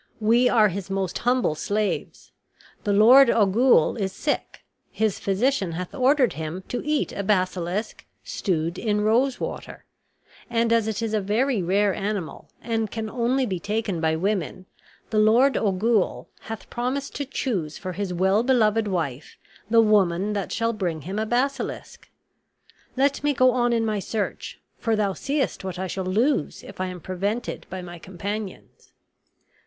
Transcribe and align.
We 0.19 0.49
are 0.49 0.69
his 0.69 0.89
most 0.89 1.19
humble 1.19 1.53
slaves. 1.53 2.31
The 2.85 2.91
lord 2.91 3.29
Ogul 3.29 3.97
is 3.97 4.11
sick. 4.11 4.63
His 4.89 5.19
physician 5.19 5.73
hath 5.73 5.93
ordered 5.93 6.33
him 6.33 6.63
to 6.69 6.81
eat 6.83 7.11
a 7.13 7.21
basilisk, 7.21 8.03
stewed 8.23 8.79
in 8.79 9.01
rose 9.01 9.39
water; 9.39 9.85
and 10.49 10.73
as 10.73 10.87
it 10.87 11.03
is 11.03 11.13
a 11.13 11.21
very 11.21 11.61
rare 11.61 11.93
animal, 11.93 12.49
and 12.63 12.89
can 12.89 13.11
only 13.11 13.45
be 13.45 13.59
taken 13.59 14.01
by 14.01 14.15
women, 14.15 14.65
the 15.11 15.19
lord 15.19 15.55
Ogul 15.55 16.27
hath 16.39 16.67
promised 16.71 17.13
to 17.17 17.23
choose 17.25 17.77
for 17.77 17.93
his 17.93 18.11
well 18.11 18.41
beloved 18.41 18.87
wife 18.87 19.37
the 19.69 19.81
woman 19.81 20.33
that 20.33 20.51
shall 20.51 20.73
bring 20.73 21.01
him 21.01 21.19
a 21.19 21.27
basilisk; 21.27 22.09
let 22.97 23.23
me 23.23 23.35
go 23.35 23.51
on 23.51 23.71
in 23.71 23.85
my 23.85 23.99
search; 23.99 24.59
for 24.79 24.95
thou 24.95 25.13
seest 25.13 25.63
what 25.63 25.77
I 25.77 25.85
shall 25.85 26.05
lose 26.05 26.63
if 26.63 26.81
I 26.81 26.87
am 26.87 27.01
prevented 27.01 27.67
by 27.69 27.83
my 27.83 27.99
companions." 27.99 28.93